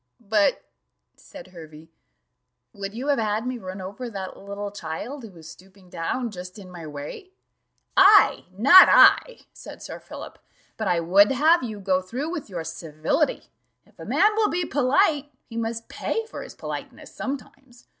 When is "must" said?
15.55-15.87